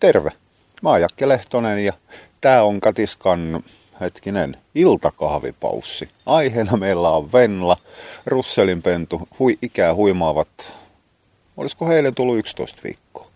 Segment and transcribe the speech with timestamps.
[0.00, 0.30] Terve.
[0.82, 1.92] Mä oon Jakke Lehtonen ja
[2.40, 3.62] tää on Katiskan
[4.00, 6.08] hetkinen iltakahvipaussi.
[6.26, 7.76] Aiheena meillä on Venla,
[8.26, 10.48] Russelin pentu, hui, ikää huimaavat,
[11.56, 13.26] olisiko heille tullut 11 viikkoa?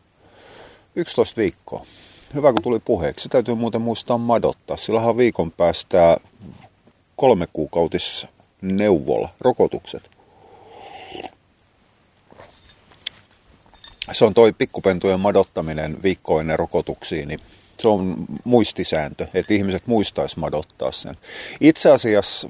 [0.96, 1.86] 11 viikkoa.
[2.34, 3.29] Hyvä kun tuli puheeksi.
[3.29, 4.76] Täytyy muuten muistaa madottaa.
[4.76, 6.16] Sillähän viikon päästä
[7.16, 8.26] kolme kuukautis
[8.62, 10.11] neuvolla, rokotukset.
[14.12, 17.41] Se on toi pikkupentujen madottaminen viikkoinen rokotuksiin, niin
[17.79, 21.16] se on muistisääntö, että ihmiset muistaisi madottaa sen.
[21.60, 22.48] Itse asiassa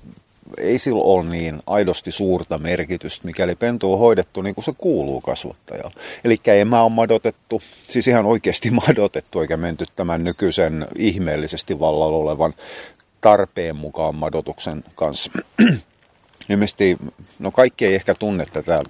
[0.59, 5.20] ei sillä ole niin aidosti suurta merkitystä, mikäli pentu on hoidettu niin kuin se kuuluu
[5.20, 5.95] kasvattajalle.
[6.24, 12.16] Eli ei mä ole madotettu, siis ihan oikeasti madotettu, eikä menty tämän nykyisen ihmeellisesti vallalla
[12.16, 12.55] olevan
[13.21, 15.32] tarpeen mukaan madotuksen kanssa.
[16.51, 16.96] Ilmeisesti,
[17.38, 18.82] no kaikki ei ehkä tunne tätä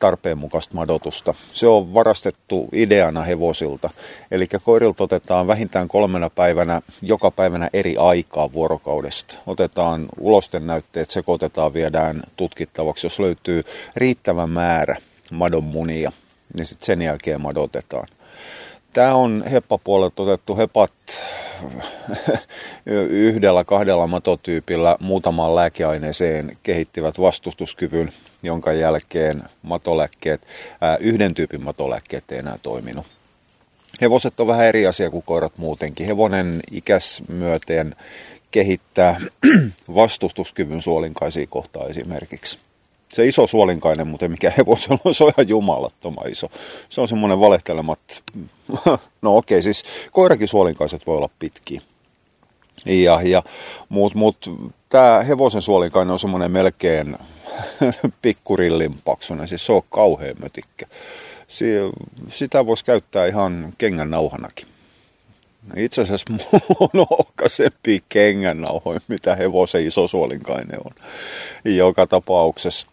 [0.00, 1.34] tarpeen mukaista madotusta.
[1.52, 3.90] Se on varastettu ideana hevosilta.
[4.30, 9.34] Eli koirilta otetaan vähintään kolmena päivänä, joka päivänä eri aikaa vuorokaudesta.
[9.46, 13.06] Otetaan ulosten näytteet, sekoitetaan, viedään tutkittavaksi.
[13.06, 13.64] Jos löytyy
[13.96, 14.96] riittävä määrä
[15.32, 16.12] madon munia,
[16.56, 18.08] niin sitten sen jälkeen madotetaan.
[18.92, 20.92] Tämä on heppapuolelta otettu hepat
[23.10, 30.40] yhdellä kahdella matotyypillä muutamaan lääkeaineeseen kehittivät vastustuskyvyn, jonka jälkeen matolääkkeet,
[31.00, 33.06] yhden tyypin matolääkkeet ei enää toiminut.
[34.00, 36.06] Hevoset on vähän eri asia kuin koirat muutenkin.
[36.06, 37.96] Hevonen ikäs myöten
[38.50, 39.20] kehittää
[39.94, 42.58] vastustuskyvyn suolinkaisia kohtaa esimerkiksi
[43.12, 46.50] se iso suolinkainen, mutta mikä hevosella on, se on ihan jumalattoman iso.
[46.88, 48.22] Se on semmoinen valehtelemat,
[49.22, 51.80] no okei, okay, siis koirakin suolinkaiset voi olla pitkiä.
[52.86, 53.42] Ja, ja,
[53.88, 54.50] mutta mut,
[54.88, 57.18] tämä hevosen suolinkainen on semmoinen melkein
[58.22, 60.86] pikkurillin paksunen, siis se on kauhean mötikkä.
[61.48, 61.66] Si,
[62.28, 64.66] sitä voisi käyttää ihan kengän nauhanakin.
[65.76, 70.92] Itse asiassa mulla on ohkaisempi kengännauhoja, mitä hevosen iso suolinkainen on.
[71.64, 72.86] Joka tapauksessa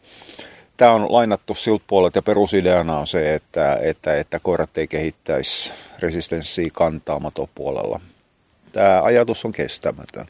[0.77, 5.73] tämä on lainattu siltä puolelta ja perusideana on se, että, että, että koirat ei kehittäisi
[5.99, 7.99] resistenssiä kantaa matopuolella.
[8.71, 10.25] Tämä ajatus on kestämätön.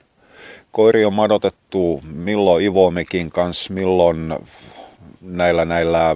[0.72, 4.36] Koiri on madotettu milloin Ivomekin kanssa, milloin
[5.22, 6.16] näillä, näillä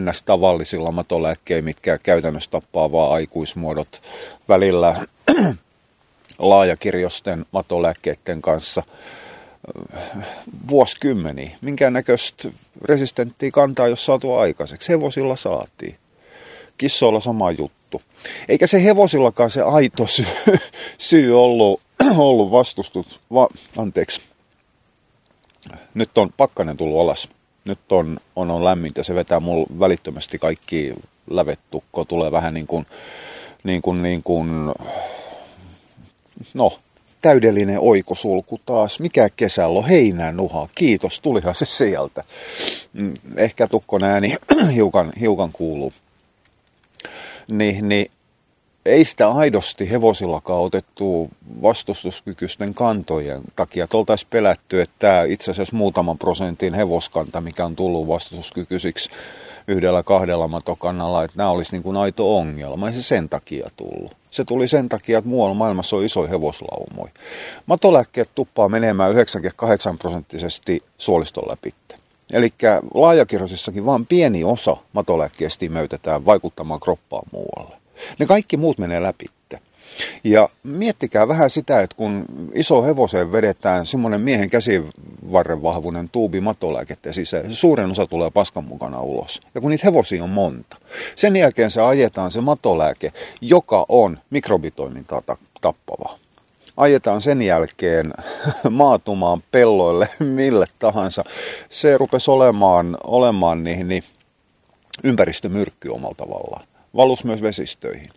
[0.00, 4.02] NS-tavallisilla matolääkkeillä, mitkä käytännössä tappaa vain aikuismuodot
[4.48, 5.06] välillä
[6.38, 8.82] laajakirjosten matolääkkeiden kanssa–
[10.68, 11.50] vuosikymmeniä.
[11.60, 12.48] Minkään näköistä
[12.82, 14.92] resistenttiä kantaa, jos saatu aikaiseksi.
[14.92, 15.96] Hevosilla saatiin.
[16.78, 18.02] Kissoilla sama juttu.
[18.48, 20.26] Eikä se hevosillakaan se aito syy,
[20.98, 21.80] syy ollut,
[22.16, 23.20] ollut vastustus.
[23.32, 24.20] Va, anteeksi.
[25.94, 27.28] Nyt on pakkanen tullut alas.
[27.64, 29.02] Nyt on, on, on lämmintä.
[29.02, 30.94] Se vetää mulle välittömästi kaikki
[31.30, 32.04] lävettukko.
[32.04, 32.86] Tulee vähän niin kuin,
[33.64, 34.50] niin kuin, niin kuin
[36.54, 36.78] no,
[37.22, 39.00] täydellinen oikosulku taas.
[39.00, 39.88] Mikä kesällä on?
[39.88, 40.68] Heinän nuha.
[40.74, 42.24] Kiitos, tulihan se sieltä.
[42.92, 44.36] Mm, ehkä tukkon ääni
[44.74, 45.92] hiukan, hiukan kuuluu.
[47.48, 48.10] Niin, niin
[48.86, 51.30] ei sitä aidosti hevosillakaan otettu
[51.62, 53.86] vastustuskykyisten kantojen takia.
[53.92, 59.10] Oltaisiin pelätty, että tämä itse asiassa muutaman prosentin hevoskanta, mikä on tullut vastustuskykyisiksi
[59.68, 62.88] yhdellä kahdella matokannalla, että nämä olisi niin kuin aito ongelma.
[62.88, 64.16] Ei se sen takia tullut.
[64.30, 67.12] Se tuli sen takia, että muualla maailmassa on isoja hevoslaumoja.
[67.66, 71.74] Matolääkkeet tuppaa menemään 98 prosenttisesti suoliston läpi.
[72.32, 72.52] Eli
[72.94, 77.81] laajakirjoisissakin vain pieni osa matolääkkeestä imeytetään vaikuttamaan kroppaan muualle.
[78.18, 79.26] Ne kaikki muut menee läpi.
[80.24, 82.24] Ja miettikää vähän sitä, että kun
[82.54, 89.00] iso hevoseen vedetään semmoinen miehen käsivarren vahvuinen tuubi matolääkettä sisään, suurin osa tulee paskan mukana
[89.00, 89.40] ulos.
[89.54, 90.76] Ja kun niitä hevosia on monta,
[91.16, 95.22] sen jälkeen se ajetaan se matolääke, joka on mikrobitoimintaa
[95.60, 96.18] tappava.
[96.76, 98.14] Ajetaan sen jälkeen
[98.70, 100.08] maatumaan pelloille
[100.38, 101.24] mille tahansa.
[101.70, 104.04] Se rupesi olemaan, olemaan niihin niin
[105.04, 106.71] ympäristömyrkky omalla tavallaan.
[106.96, 108.08] Valus myös vesistöihin.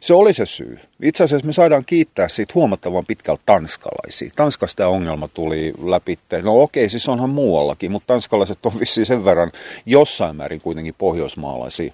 [0.00, 0.78] Se oli se syy.
[1.02, 4.30] Itse asiassa me saadaan kiittää siitä huomattavan pitkältä tanskalaisia.
[4.36, 6.18] Tanskasta tämä ongelma tuli läpi.
[6.42, 9.52] No okei, siis onhan muuallakin, mutta tanskalaiset on vissiin sen verran
[9.86, 11.92] jossain määrin kuitenkin pohjoismaalaisia.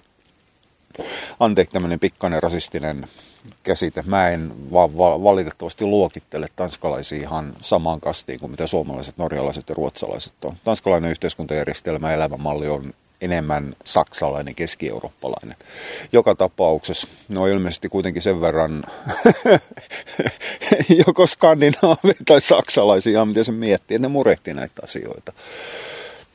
[1.39, 3.07] Anteeksi tämmöinen pikkainen rasistinen
[3.63, 4.03] käsite.
[4.05, 10.45] Mä en vaan valitettavasti luokittele tanskalaisia ihan samaan kastiin kuin mitä suomalaiset, norjalaiset ja ruotsalaiset
[10.45, 10.55] on.
[10.63, 15.57] Tanskalainen yhteiskuntajärjestelmä elämänmalli on enemmän saksalainen, keski-eurooppalainen.
[16.11, 18.83] Joka tapauksessa ne on ilmeisesti kuitenkin sen verran
[21.07, 25.33] joko skandinaavia tai saksalaisia, miten se miettii, että ne murehti näitä asioita.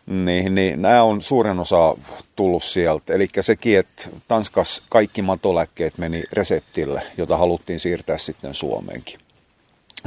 [0.06, 1.94] Niin, niin nämä on suurin osa
[2.36, 3.14] tullut sieltä.
[3.14, 9.20] Eli sekin, että Tanskas kaikki matolääkkeet meni reseptille, jota haluttiin siirtää sitten Suomeenkin.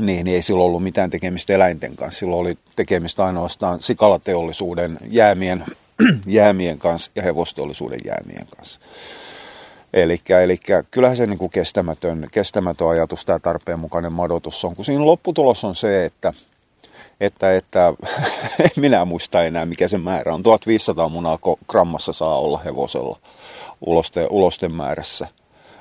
[0.01, 2.19] Niin, niin ei silloin ollut mitään tekemistä eläinten kanssa.
[2.19, 5.65] Silloin oli tekemistä ainoastaan sikalateollisuuden jäämien,
[6.27, 8.79] jäämien kanssa ja hevosteollisuuden jäämien kanssa.
[9.93, 10.59] Eli, eli
[10.91, 15.63] kyllähän se niin kuin kestämätön, kestämätön ajatus, tämä tarpeen mukainen madotus on, kun siinä lopputulos
[15.63, 16.33] on se, että,
[17.21, 17.93] että, että
[18.75, 20.43] minä muista enää mikä se määrä on.
[20.43, 23.19] 1500 munaa grammassa saa olla hevosella
[23.85, 25.27] uloste, ulosten määrässä.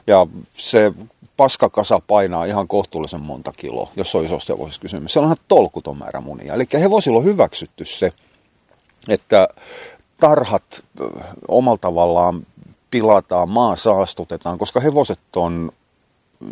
[0.06, 0.26] Ja
[0.56, 0.92] se
[1.36, 5.12] paskakasa painaa ihan kohtuullisen monta kiloa, jos on isosta hevosista kysymys.
[5.12, 6.54] Se on ihan tolkuton määrä munia.
[6.54, 8.12] Eli hevosilla on hyväksytty se,
[9.08, 9.48] että
[10.20, 10.84] tarhat
[11.48, 12.46] omalla tavallaan
[12.90, 15.72] pilataan, maa saastutetaan, koska hevoset on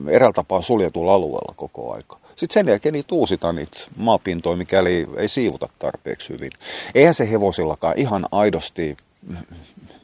[0.09, 2.19] eräällä tapaa suljetulla alueella koko aika.
[2.37, 6.51] Sitten sen jälkeen niitä uusitaan niitä maapintoja, mikäli ei siivuta tarpeeksi hyvin.
[6.95, 8.97] Eihän se hevosillakaan ihan aidosti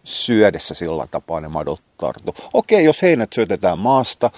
[0.05, 2.35] syödessä sillä tapaa ne madot tarttu.
[2.53, 4.31] Okei, jos heinät syötetään maasta,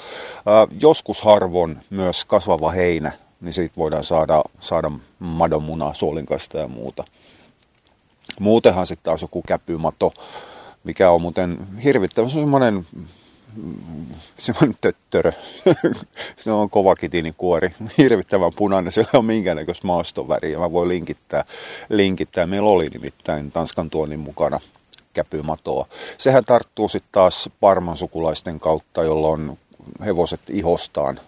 [0.81, 7.05] joskus harvoin myös kasvava heinä, niin siitä voidaan saada, saada madonmunaa, suolinkasta ja muuta.
[8.41, 10.13] Muutenhan sitten taas joku käpymato,
[10.85, 12.87] mikä on muuten hirvittävä, se on semmoinen
[14.37, 15.33] semmoinen töttörö.
[16.37, 16.95] se on kova
[17.37, 20.59] kuori, hirvittävän punainen, se on minkäännäköistä maastoväriä.
[20.59, 21.45] Mä voin linkittää,
[21.89, 22.47] linkittää.
[22.47, 24.61] Meillä oli nimittäin Tanskan tuonnin mukana
[25.13, 25.87] käpymatoa.
[26.19, 29.59] Sehän tarttuu sitten taas Parman sukulaisten kautta, jolloin
[30.05, 31.21] hevoset ihostaan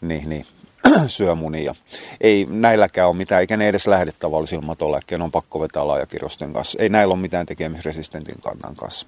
[0.00, 0.46] niin, niin,
[1.08, 1.74] syömunia.
[2.20, 6.78] Ei näilläkään ole mitään, eikä ne edes lähde tavallisilla matolääkkeen, on pakko vetää laajakirjosten kanssa.
[6.82, 9.06] Ei näillä ole mitään tekemistä resistentin kannan kanssa.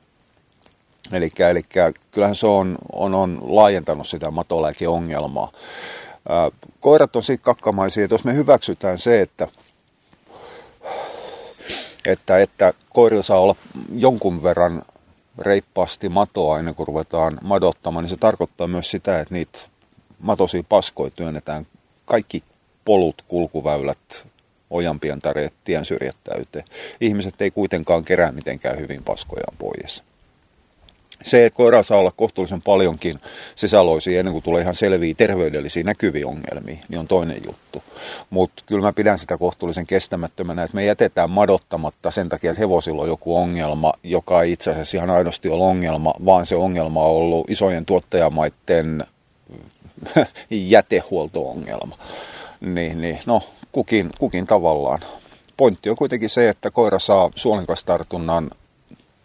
[1.12, 1.30] Eli,
[2.10, 5.52] kyllähän se on, on, on laajentanut sitä matolääkeongelmaa.
[6.28, 6.50] Ää,
[6.80, 9.48] koirat on siitä kakkamaisia, että jos me hyväksytään se, että
[12.06, 13.56] että, että koirilla saa olla
[13.94, 14.82] jonkun verran
[15.38, 19.58] reippaasti matoa ennen kuin ruvetaan madottamaan, niin se tarkoittaa myös sitä, että niitä
[20.18, 21.66] matosia paskoja työnnetään
[22.04, 22.42] kaikki
[22.84, 24.26] polut, kulkuväylät,
[24.70, 26.64] ojampien tareet tien syrjät täyteen.
[27.00, 30.02] Ihmiset ei kuitenkaan kerää mitenkään hyvin paskojaan pois
[31.26, 33.20] se, että koira saa olla kohtuullisen paljonkin
[33.54, 37.82] sisäloisia ennen kuin tulee ihan selviä terveydellisiä näkyviä ongelmia, niin on toinen juttu.
[38.30, 43.02] Mutta kyllä mä pidän sitä kohtuullisen kestämättömänä, että me jätetään madottamatta sen takia, että hevosilla
[43.02, 47.10] on joku ongelma, joka ei itse asiassa ihan aidosti ole ongelma, vaan se ongelma on
[47.10, 49.04] ollut isojen tuottajamaiden
[50.50, 51.98] jätehuolto-ongelma.
[52.60, 55.00] Niin, niin, no, kukin, kukin tavallaan.
[55.56, 58.50] Pointti on kuitenkin se, että koira saa suolinkastartunnan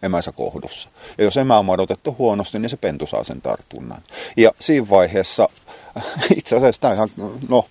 [0.02, 0.88] emänsä kohdussa.
[1.18, 4.02] Ja jos emä on madotettu huonosti, niin se pentu saa sen tartunnan.
[4.36, 5.48] Ja siinä vaiheessa,
[6.36, 7.08] itse asiassa tämä ihan,
[7.48, 7.66] no,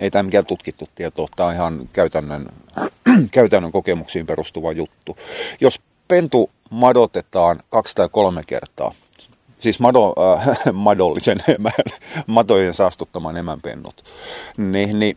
[0.00, 2.48] ei tämä mikään tutkittu tieto, tämä on ihan käytännön,
[3.30, 5.16] käytännön kokemuksiin perustuva juttu.
[5.60, 8.94] Jos pentu madotetaan kaksi tai kolme kertaa,
[9.64, 11.72] siis mado, äh, madollisen emän,
[12.26, 14.04] matojen saastuttaman emän pennut,
[14.56, 15.16] niin, niin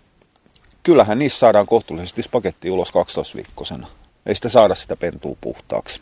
[0.83, 3.87] kyllähän niissä saadaan kohtuullisesti spagetti ulos 12 viikkosena.
[4.25, 6.01] Ei sitä saada sitä pentua puhtaaksi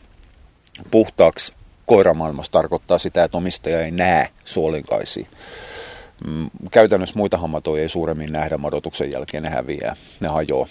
[0.92, 1.54] puhtaaksi
[1.86, 5.28] koiramaailmassa tarkoittaa sitä, että omistaja ei näe suolinkaisia.
[6.28, 10.68] Mm, käytännössä muita hammatoja ei suuremmin nähdä madotuksen jälkeen, ne häviää, ne hajoaa.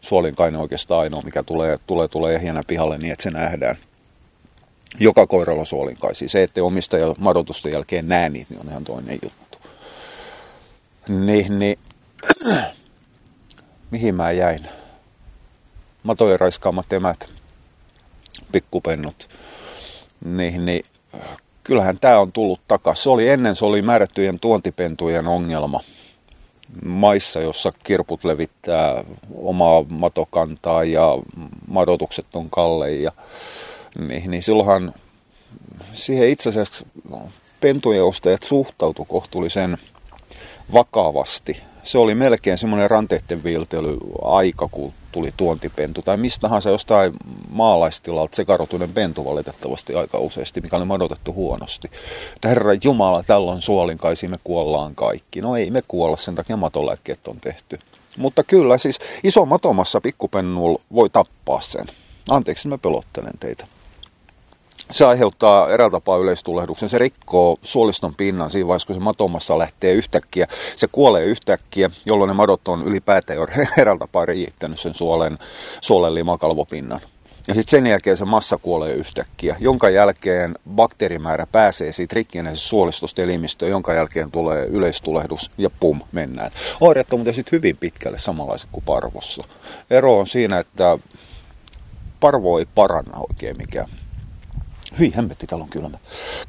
[0.00, 3.76] Suolinkainen oikeastaan ainoa, mikä tulee, tulee, tulee ehjänä pihalle niin, että se nähdään.
[5.00, 6.28] Joka koiralla suolinkaisia.
[6.28, 9.58] Se, että omistaja madotusten jälkeen näe niitä, niin on ihan toinen juttu.
[11.08, 11.78] Niin, niin
[13.90, 14.68] mihin mä jäin?
[16.02, 17.30] Matojen raiskaamat emät,
[18.52, 19.28] pikkupennut
[20.24, 20.84] niin, niin
[21.64, 23.02] kyllähän tämä on tullut takaisin.
[23.02, 25.80] Se oli ennen, se oli määrättyjen tuontipentujen ongelma
[26.84, 29.04] maissa, jossa kirput levittää
[29.34, 31.18] omaa matokantaa ja
[31.68, 33.12] madotukset on kalleja.
[33.12, 33.22] Niin,
[33.98, 34.94] niin silloinhan
[35.92, 36.84] siihen itse asiassa
[37.60, 39.78] pentujen ostajat suhtautu kohtuullisen
[40.72, 41.62] vakavasti.
[41.82, 47.12] Se oli melkein semmoinen ranteiden viiltely aika, kun tuli tuontipentu tai mistä tahansa jostain
[47.50, 51.90] maalaistilalta sekarotuinen pentu valitettavasti aika useasti, mikä oli madotettu huonosti.
[52.44, 55.40] Herra Jumala, tällä on suolinkaisi, me kuollaan kaikki.
[55.40, 57.78] No ei me kuolla, sen takia matolääkkeet on tehty.
[58.16, 61.86] Mutta kyllä, siis iso matomassa pikkupennul voi tappaa sen.
[62.30, 63.66] Anteeksi, mä pelottelen teitä
[64.90, 66.88] se aiheuttaa eräältä tapaa yleistulehduksen.
[66.88, 70.46] Se rikkoo suoliston pinnan siinä vaiheessa, kun se matomassa lähtee yhtäkkiä.
[70.76, 73.46] Se kuolee yhtäkkiä, jolloin ne madot on ylipäätään jo
[73.78, 75.38] eräältä tapaa riittänyt sen suolen,
[75.80, 77.00] suolen limakalvopinnan.
[77.48, 83.22] Ja sitten sen jälkeen se massa kuolee yhtäkkiä, jonka jälkeen bakteerimäärä pääsee siitä rikkinäisestä suolistosta
[83.22, 86.50] elimistöön, jonka jälkeen tulee yleistulehdus ja pum, mennään.
[86.80, 89.44] Oireet on muuten sitten hyvin pitkälle samanlaiset kuin parvossa.
[89.90, 90.98] Ero on siinä, että
[92.20, 93.88] parvo ei paranna oikein mikään.
[94.98, 95.98] Hyi hemmetti, täällä on kylmä.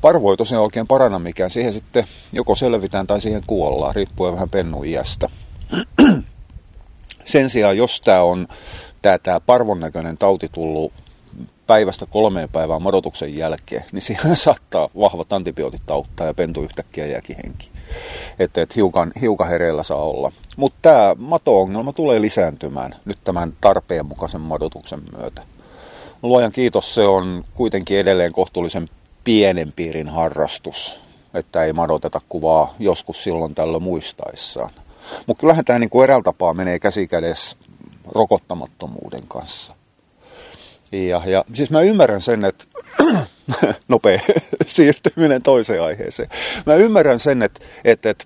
[0.01, 1.51] Parvo ei tosiaan oikein paranna mikään.
[1.51, 2.03] Siihen sitten
[2.34, 5.29] joko selvitään tai siihen kuollaan, riippuen vähän pennun iästä.
[7.25, 8.48] Sen sijaan, jos tämä on
[9.01, 10.94] tämä, tämä parvon näköinen tauti tullut
[11.68, 17.36] päivästä kolmeen päivään madotuksen jälkeen, niin siihen saattaa vahvat antibiootit auttaa ja pentu yhtäkkiä jääkin
[17.44, 17.70] henki.
[18.39, 20.32] Että et hiukan, hiukan hereillä saa olla.
[20.58, 25.41] Mutta tämä mato-ongelma tulee lisääntymään nyt tämän tarpeen mukaisen madotuksen myötä.
[26.22, 28.90] Luojan kiitos, se on kuitenkin edelleen kohtuullisen
[29.24, 31.00] pienen piirin harrastus,
[31.34, 34.70] että ei madoteta kuvaa joskus silloin tällöin muistaessaan.
[35.28, 37.58] Mutta kyllähän tämä niinku eräällä tapaa menee käsikädessä
[38.06, 39.76] rokottamattomuuden kanssa.
[40.92, 42.66] Ja, ja siis mä ymmärrän sen, että
[43.88, 44.20] nopea
[44.66, 46.30] siirtyminen toiseen aiheeseen.
[46.66, 48.26] Mä ymmärrän sen, että, että, että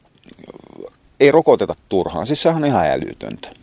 [1.19, 2.27] ei rokoteta turhaan.
[2.27, 3.62] Siis sehän on ihan älytöntä.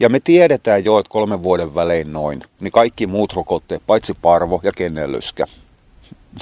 [0.00, 4.60] Ja me tiedetään jo, että kolmen vuoden välein noin, niin kaikki muut rokotteet, paitsi parvo
[4.62, 5.46] ja kennellyskä,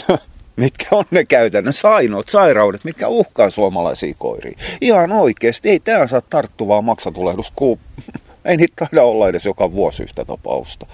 [0.57, 4.59] mitkä on ne käytännössä ainoat sairaudet, mitkä uhkaa suomalaisia koiria.
[4.81, 7.79] Ihan oikeasti, ei tämä saa tarttuvaa maksatulehdus, kun
[8.45, 10.87] ei niitä taida olla edes joka vuosi yhtä tapausta.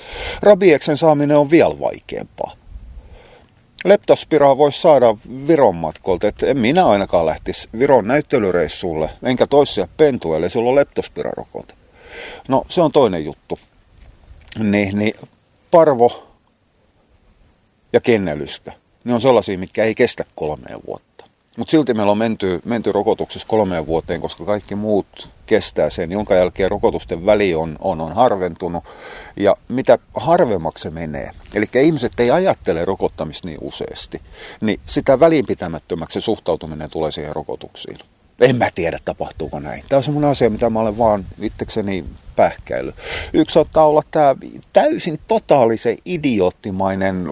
[0.42, 2.52] Rabieksen saaminen on vielä vaikeampaa.
[3.84, 10.48] Leptospiraa voisi saada Viron matkolta, että en minä ainakaan lähtisi Viron näyttelyreissulle, enkä toisia pentuelle,
[10.48, 11.74] sulla on leptospirarokote.
[12.48, 13.58] No, se on toinen juttu.
[14.58, 15.14] Niin, niin
[15.70, 16.28] parvo
[17.92, 18.72] ja kennelyskä,
[19.04, 21.12] ne on sellaisia, mitkä ei kestä kolmeen vuotta.
[21.56, 26.34] Mutta silti meillä on menty, menty rokotuksessa kolmeen vuoteen, koska kaikki muut kestää sen, jonka
[26.34, 28.84] jälkeen rokotusten väli on, on, on harventunut.
[29.36, 34.20] Ja mitä harvemmaksi se menee, eli ihmiset ei ajattele rokottamista niin useasti,
[34.60, 37.98] niin sitä välinpitämättömäksi suhtautuminen tulee siihen rokotuksiin.
[38.42, 39.84] En mä tiedä, tapahtuuko näin.
[39.88, 42.04] Tämä on semmoinen asia, mitä mä olen vaan itsekseni
[42.36, 42.92] pähkäily.
[43.32, 44.36] Yksi saattaa olla tämä
[44.72, 47.30] täysin totaalisen idioottimainen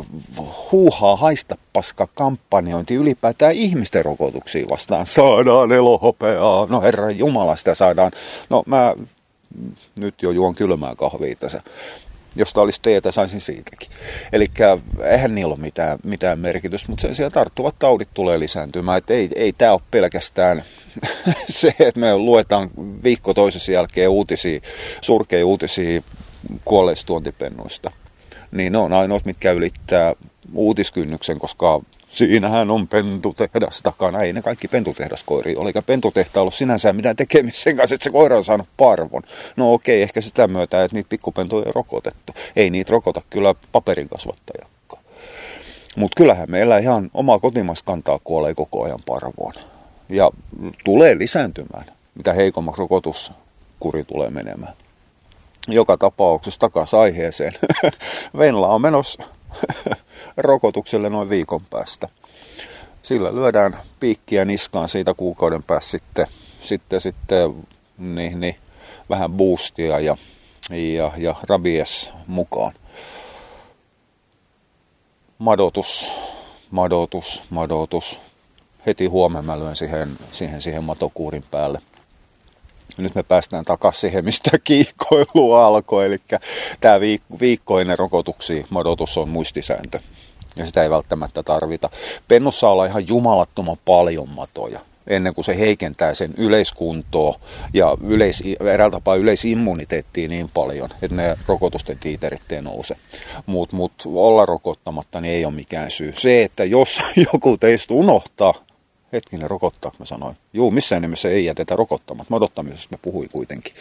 [0.72, 5.06] huuhaa haista paska kampanjointi ylipäätään ihmisten rokotuksiin vastaan.
[5.06, 6.66] Saadaan elohopeaa.
[6.68, 8.12] No herra Jumala, sitä saadaan.
[8.50, 8.94] No mä
[9.96, 11.62] nyt jo juon kylmää kahvia tässä
[12.36, 13.88] jos tämä olisi teetä, saisin siitäkin.
[14.32, 14.50] Eli
[15.04, 18.98] eihän niillä ole mitään, mitään merkitystä, mutta sen sijaan tarttuvat taudit tulee lisääntymään.
[18.98, 20.64] Et ei, ei tämä ole pelkästään
[21.48, 22.70] se, että me luetaan
[23.04, 24.60] viikko toisessa jälkeen uutisia,
[25.00, 26.02] surkeja uutisia
[26.64, 27.90] kuolleista tuontipennuista.
[28.52, 30.14] Niin ne on ainoat, mitkä ylittää
[30.54, 34.22] uutiskynnyksen, koska Siinähän on pentutehdas takana.
[34.22, 35.68] Ei ne kaikki pentutehdaskoiria ole.
[35.68, 39.22] Eikä pentutehtaalla ole sinänsä mitään tekemistä sen kanssa, että se koira on saanut parvon.
[39.56, 42.32] No okei, ehkä sitä myötä, että niitä pikkupentuja ei rokotettu.
[42.56, 45.02] Ei niitä rokota kyllä paperin kasvattajakkaan.
[45.96, 49.54] Mutta kyllähän meillä ihan oma kotimaista kantaa kuolee koko ajan parvoon.
[50.08, 50.30] Ja
[50.84, 54.72] tulee lisääntymään, mitä heikommaksi rokotuskuri tulee menemään.
[55.68, 57.52] Joka tapauksessa takaisin aiheeseen.
[58.38, 59.22] Venla on menossa
[60.36, 62.08] rokotukselle noin viikon päästä.
[63.02, 66.26] Sillä lyödään piikkiä niskaan siitä kuukauden päästä sitten,
[66.60, 67.66] sitten, sitten
[67.98, 68.56] niin, niin,
[69.10, 70.16] vähän boostia ja,
[70.70, 72.72] ja, ja rabies mukaan.
[75.38, 76.06] Madotus,
[76.70, 78.20] madotus, madotus.
[78.86, 81.78] Heti huomenna mä lyön siihen, siihen, siihen matokuurin päälle
[82.96, 86.06] nyt me päästään takaisin siihen, mistä kiihkoilu alkoi.
[86.06, 86.20] Eli
[86.80, 87.00] tämä
[87.40, 89.98] viikkoinen rokotuksi madotus on muistisääntö.
[90.56, 91.90] Ja sitä ei välttämättä tarvita.
[92.28, 97.40] Pennussa olla ihan jumalattoman paljon matoja ennen kuin se heikentää sen yleiskuntoa
[97.72, 102.96] ja yleis, eräällä tapaa yleisimmuniteettia niin paljon, että ne rokotusten tiiterit ei nouse.
[103.46, 106.12] Mutta mut, olla rokottamatta niin ei ole mikään syy.
[106.16, 107.00] Se, että jos
[107.32, 108.54] joku teistä unohtaa
[109.12, 110.36] hetkinen, rokottaa, mä sanoin.
[110.52, 112.30] Juu, missään nimessä ei jätetä rokottamat.
[112.30, 113.72] Madottamisesta mä puhuin kuitenkin.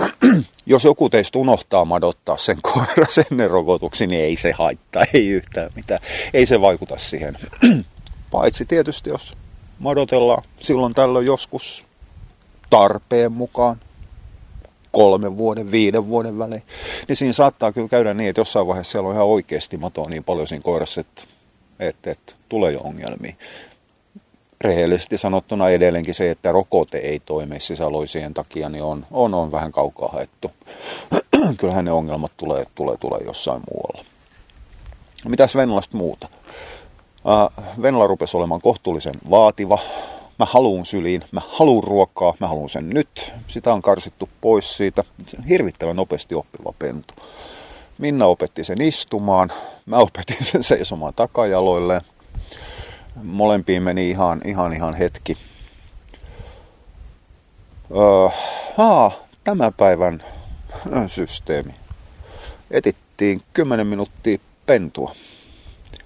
[0.66, 5.70] Jos joku teistä unohtaa madottaa sen koira sen rokotuksi, niin ei se haittaa, ei yhtään
[5.74, 6.00] mitään.
[6.34, 7.38] Ei se vaikuta siihen.
[8.30, 9.34] Paitsi tietysti, jos
[9.78, 11.84] madotellaan silloin tällöin joskus
[12.70, 13.80] tarpeen mukaan,
[14.90, 16.62] kolmen vuoden, viiden vuoden välein,
[17.08, 20.24] niin siinä saattaa kyllä käydä niin, että jossain vaiheessa siellä on ihan oikeasti matoa niin
[20.24, 21.22] paljon siinä koirassa, että,
[21.80, 23.34] että, että tulee jo ongelmia
[24.60, 29.72] rehellisesti sanottuna edelleenkin se, että rokote ei toimi sisäloisien takia, niin on, on, on vähän
[29.72, 30.50] kaukaa haettu.
[31.58, 34.04] Kyllähän ne ongelmat tulee, tulee, tulee jossain muualla.
[35.24, 36.28] Mitäs Venlasta muuta?
[37.82, 39.78] Venla rupesi olemaan kohtuullisen vaativa.
[40.38, 43.32] Mä haluun syliin, mä haluun ruokaa, mä haluun sen nyt.
[43.48, 45.04] Sitä on karsittu pois siitä.
[45.48, 47.14] Hirvittävän nopeasti oppiva pentu.
[47.98, 49.52] Minna opetti sen istumaan,
[49.86, 52.00] mä opetin sen seisomaan takajaloilleen
[53.22, 55.36] molempiin meni ihan, ihan, ihan hetki.
[57.90, 58.28] Öö,
[58.78, 59.12] aa,
[59.44, 60.24] tämän päivän
[61.06, 61.74] systeemi.
[62.70, 65.12] Etit huudettiin 10 minuuttia pentua.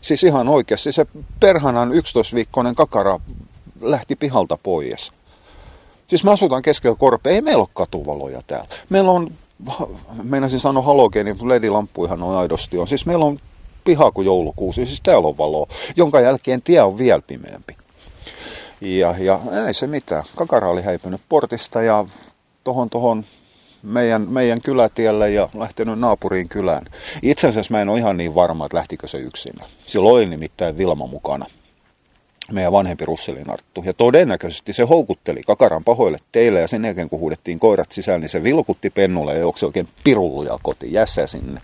[0.00, 1.06] Siis ihan oikeasti se
[1.40, 3.20] perhanan 11-viikkoinen kakara
[3.80, 5.12] lähti pihalta pois.
[6.08, 8.68] Siis me asutaan keskellä korpea, ei meillä ole katuvaloja täällä.
[8.88, 9.30] Meillä on,
[10.22, 12.88] meinasin sanoa halogeeni, mutta ledilamppuihan on aidosti on.
[12.88, 13.38] Siis meillä on
[13.84, 17.76] piha kuin joulukuusi, siis täällä on valoa, jonka jälkeen tie on vielä pimeämpi.
[18.80, 20.24] Ja, ja ei se mitään.
[20.36, 22.04] Kakara oli häipynyt portista ja
[22.64, 23.24] tohon, tohon
[23.82, 26.84] meidän, meidän kylätielle ja lähtenyt naapuriin kylään.
[27.22, 29.54] Itse asiassa mä en ole ihan niin varma, että lähtikö se yksin.
[29.86, 31.46] Silloin oli nimittäin Vilma mukana
[32.52, 33.82] meidän vanhempi Russelin Arttu.
[33.86, 38.28] Ja todennäköisesti se houkutteli kakaran pahoille teille ja sen jälkeen kun huudettiin koirat sisään, niin
[38.28, 41.60] se vilkutti pennulle ja juoksi oikein pirulluja koti jässä sinne.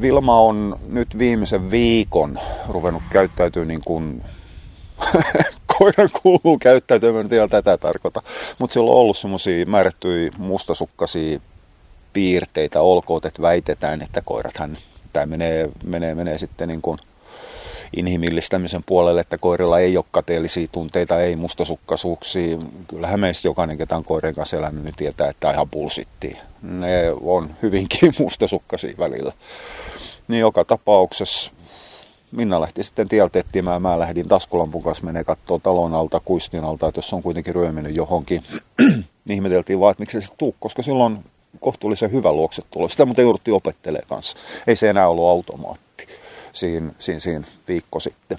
[0.00, 4.22] Vilma on nyt viimeisen viikon ruvennut käyttäytyä niin kuin
[5.78, 8.22] koiran kuuluu käyttäytyä, en tiedä tätä tarkoita.
[8.58, 11.40] Mutta sillä on ollut semmoisia määrättyjä mustasukkaisia
[12.12, 14.78] piirteitä, olkoot, että väitetään, että koirathan,
[15.12, 16.98] tämä menee, menee, menee sitten niin kuin
[17.96, 22.58] inhimillistämisen puolelle, että koirilla ei ole kateellisia tunteita, ei mustasukkaisuuksia.
[22.88, 26.36] Kyllähän meistä jokainen, ketä on koirien kanssa elänyt, niin tietää, että ihan pulsittiin.
[26.62, 29.32] Ne on hyvinkin mustasukkaisia välillä.
[30.28, 31.50] Niin joka tapauksessa
[32.36, 33.82] Minna lähti sitten tieltä etsimään.
[33.82, 37.96] Mä lähdin taskulampun kanssa menee katsoa talon alta, kuistin alta, että jos on kuitenkin ryöminyt
[37.96, 38.42] johonkin.
[39.24, 41.18] niin ihmeteltiin vaan, että miksi se tuu, koska silloin
[41.60, 42.88] kohtuullisen hyvä luoksetulo.
[42.88, 44.36] Sitä muuten jouduttiin opettelemaan kanssa.
[44.66, 45.83] Ei se enää ollut automaatti
[46.54, 48.38] siinä, siinä, siinä viikko sitten.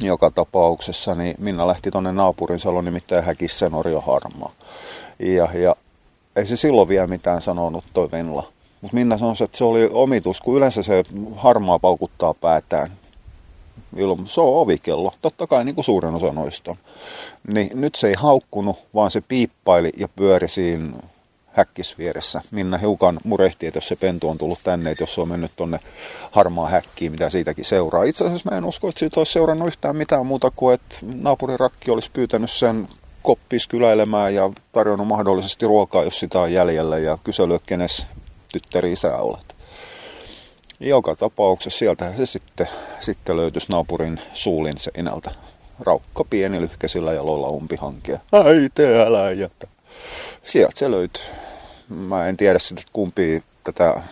[0.00, 4.52] Joka tapauksessa niin Minna lähti tuonne naapurin, oli nimittäin häkissä Norja Harmaa.
[5.18, 5.76] Ja, ja
[6.36, 8.52] ei se silloin vielä mitään sanonut toi Venla.
[8.80, 11.04] Mutta Minna sanoi, että se oli omitus, kun yleensä se
[11.36, 12.92] harmaa paukuttaa päätään.
[14.24, 16.76] Se on ovikello, totta kai niin kuin suurin osa noista.
[17.48, 20.92] Niin nyt se ei haukkunut, vaan se piippaili ja pyöri siinä
[21.52, 22.40] häkkisvieressä.
[22.50, 25.52] Minna hiukan murehti, että jos se pentu on tullut tänne, että jos se on mennyt
[25.56, 25.78] tonne
[26.30, 28.04] harmaa häkkiin, mitä siitäkin seuraa.
[28.04, 31.60] Itse asiassa mä en usko, että siitä olisi seurannut yhtään mitään muuta kuin, että naapurin
[31.60, 32.88] rakki olisi pyytänyt sen
[33.22, 38.06] koppis kyläilemään ja tarjonnut mahdollisesti ruokaa, jos sitä on jäljellä ja kyselyä, kenes
[38.52, 39.56] tyttäri isä olet.
[40.80, 42.68] Joka tapauksessa sieltä se sitten,
[43.00, 45.30] sitten löytyisi naapurin suulin seinältä.
[45.80, 48.18] Raukka pieni lyhkäisillä jaloilla umpihankia.
[48.32, 49.66] Äiti, älä jätä.
[50.44, 51.24] Sieltä se löytyy.
[51.88, 54.02] Mä en tiedä sitten, kumpi tätä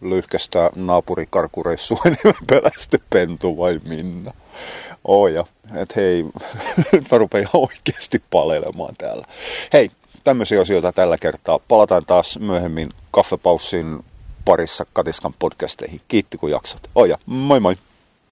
[0.00, 4.32] lyhkästä naapurikarkureissua enemmän pelästy pentu vai minna.
[5.04, 6.24] Oja, että hei,
[7.10, 9.24] mä rupean oikeasti palelemaan täällä.
[9.72, 9.90] Hei,
[10.24, 11.58] tämmöisiä asioita tällä kertaa.
[11.58, 14.04] Palataan taas myöhemmin kaffepaussin
[14.44, 16.00] parissa Katiskan podcasteihin.
[16.08, 16.90] Kiitti kun jaksat.
[16.94, 17.76] Oja, moi moi!